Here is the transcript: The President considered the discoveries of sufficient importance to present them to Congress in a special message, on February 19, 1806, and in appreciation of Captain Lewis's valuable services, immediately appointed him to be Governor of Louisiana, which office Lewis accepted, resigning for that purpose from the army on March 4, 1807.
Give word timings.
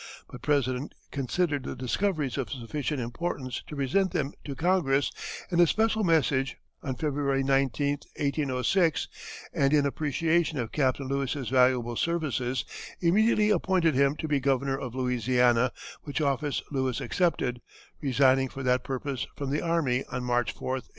The 0.31 0.39
President 0.39 0.95
considered 1.11 1.61
the 1.63 1.75
discoveries 1.75 2.35
of 2.35 2.49
sufficient 2.49 2.99
importance 2.99 3.61
to 3.67 3.75
present 3.75 4.09
them 4.13 4.33
to 4.45 4.55
Congress 4.55 5.11
in 5.51 5.59
a 5.59 5.67
special 5.67 6.03
message, 6.03 6.57
on 6.81 6.95
February 6.95 7.43
19, 7.43 7.99
1806, 8.17 9.07
and 9.53 9.71
in 9.75 9.85
appreciation 9.85 10.57
of 10.57 10.71
Captain 10.71 11.07
Lewis's 11.07 11.49
valuable 11.49 11.95
services, 11.95 12.65
immediately 12.99 13.51
appointed 13.51 13.93
him 13.93 14.15
to 14.15 14.27
be 14.27 14.39
Governor 14.39 14.75
of 14.79 14.95
Louisiana, 14.95 15.71
which 16.01 16.19
office 16.19 16.63
Lewis 16.71 16.99
accepted, 16.99 17.61
resigning 18.01 18.49
for 18.49 18.63
that 18.63 18.83
purpose 18.83 19.27
from 19.35 19.51
the 19.51 19.61
army 19.61 20.03
on 20.05 20.23
March 20.23 20.51
4, 20.53 20.67
1807. 20.69 20.89